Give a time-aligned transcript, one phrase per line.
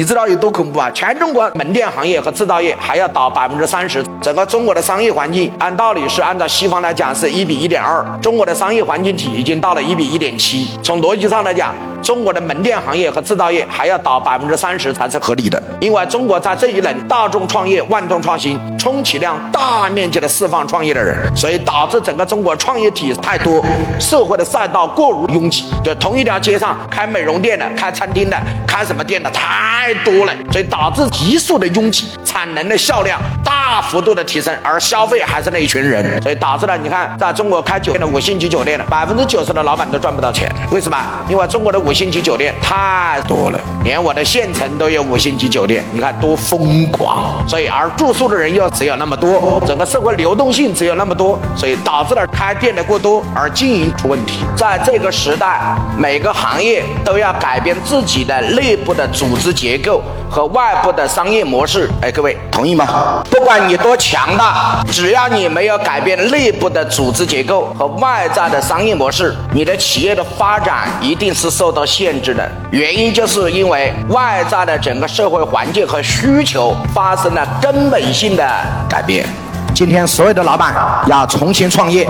[0.00, 0.90] 你知道有多恐怖啊？
[0.92, 11.74] 全中国门店行业和制造业还要倒百分之三十，整个中国的商业环境按道理是按照西方来讲是一比一点二，中国的商业环境体已经到了一比一点七，从逻辑上来讲。
[12.02, 23.64] 中国的门店行业和制造业还要倒百分之三十才是合理的，因为中国在这一轮大众创业、万众创新，充其量大面积的释放创业的人，所以导致整个中国创业体太多，
[23.98, 28.36] 社会的赛道过于拥挤，就同一条街上开美容店的、开餐厅的、
[28.66, 33.20] 开什么店的太多了，所以导致急速的拥挤，产能的销量
[33.60, 40.96] 大幅度的提升，而消费还是那一群人，所以导致了你看，在中国开酒店的五星级酒店的百分之九十的老板都赚不到钱，为什么？
[41.28, 41.92] 因为中国的五。
[42.00, 47.46] 星级酒店太多了，连我的县城都有五星级酒店，你看多疯狂！
[47.46, 54.38] 所以而住宿的人又只有那么多，整个社会流动性只有那么多，所以导致了开店的过多而经营出问题。
[54.56, 55.60] 在这个时代，
[55.98, 61.86] 每个行业都要改变自己的内部的组织结构和外部的商业模式。
[62.00, 63.22] 哎，各位同意吗？
[63.30, 71.84] 不你多强大，只要你没有改变内部的组织结构和外在的商业模式，你的企业的发展一定是受到。
[71.90, 78.48] 限制的原因，就是因为外在的整个社会环境和需求发生了根本性的
[78.88, 79.26] 改变。
[79.74, 80.74] 今天所有的老板
[81.06, 82.06] 要重新创业。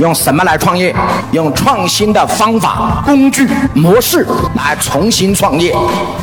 [0.00, 0.94] 用什么来创业？
[1.32, 5.74] 用创新的方法、工具、模式来重新创业。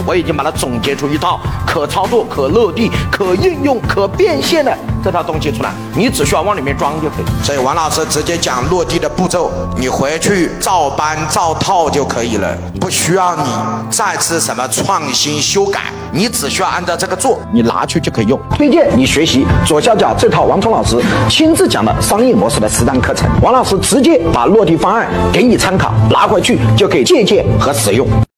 [0.06, 4.76] 我已经把它总结出一套可操作、可落地、可应用、可变现的
[5.06, 7.46] 这套东西出来，你只需要往里面装就可以。
[7.46, 13.44] 所以王老师直接讲落地的步骤，你回去照搬照套就可以了，不需要你
[13.92, 18.40] 再次什么创新修改，你只需要按照这个做，你拿去就可以用。
[18.50, 23.64] 推荐你学习左下角这套王聪老师亲自讲的商业模式的实战课程，王老。
[23.66, 28.08] 师直接把落地方案给你参考，拿回去就可以借鉴和使用。